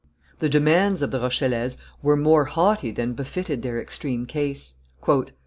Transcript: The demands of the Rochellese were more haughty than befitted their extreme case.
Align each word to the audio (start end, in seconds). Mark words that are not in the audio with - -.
The 0.39 0.49
demands 0.49 1.03
of 1.03 1.11
the 1.11 1.19
Rochellese 1.19 1.77
were 2.01 2.17
more 2.17 2.45
haughty 2.45 2.89
than 2.89 3.13
befitted 3.13 3.61
their 3.61 3.79
extreme 3.79 4.25
case. 4.25 4.73